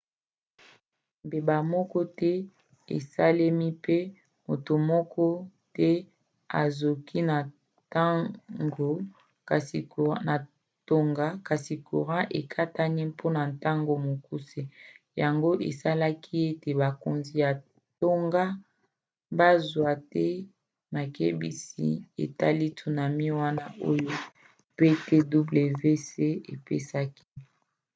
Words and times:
mbeba 1.25 1.57
moko 1.73 1.97
te 2.19 2.31
esalemi 2.97 3.69
pe 3.83 3.97
moto 4.47 4.73
moko 4.91 5.25
te 5.75 5.89
azoki 6.61 7.19
na 10.27 10.35
tonga 10.89 11.27
kasi 11.47 11.67
courant 11.87 12.25
ekatanaki 12.39 13.03
mpona 13.11 13.41
ntango 13.53 13.93
mokuse 14.05 14.61
yango 15.21 15.51
esalaki 15.69 16.35
ete 16.49 16.69
bakonzi 16.81 17.33
ya 17.43 17.51
tonga 18.01 18.43
bazwi 19.37 19.93
te 20.11 20.25
makebisi 20.93 21.87
etali 22.23 22.67
tsunami 22.77 23.27
wana 23.39 23.65
oyo 23.91 24.11
ptwc 24.77 26.11
epesaki 26.53 27.25